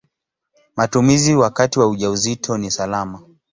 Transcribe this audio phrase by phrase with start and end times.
[0.75, 3.21] Matumizi wakati wa ujauzito ni salama.